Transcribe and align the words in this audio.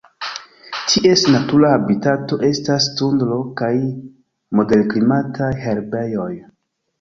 Ties 0.91 1.25
natura 1.33 1.73
habitato 1.73 2.39
estas 2.47 2.87
tundro 3.01 3.37
kaj 3.61 3.69
moderklimataj 4.61 5.53
herbejoj. 5.69 6.33